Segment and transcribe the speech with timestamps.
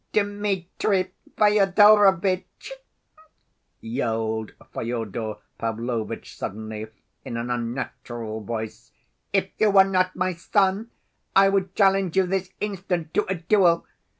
[0.13, 2.71] "Dmitri Fyodorovitch,"
[3.81, 6.87] yelled Fyodor Pavlovitch suddenly,
[7.23, 8.93] in an unnatural voice,
[9.31, 10.89] "if you were not my son
[11.35, 13.85] I would challenge you this instant to a duel